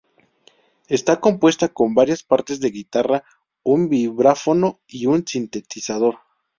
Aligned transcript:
Está 0.87 1.19
compuesta 1.19 1.67
con 1.67 1.93
varias 1.93 2.23
partes 2.23 2.59
de 2.59 2.71
guitarra, 2.71 3.23
un 3.61 3.87
vibráfono 3.87 4.79
y 4.87 5.05
un 5.05 5.27
sintetizador. 5.27 6.17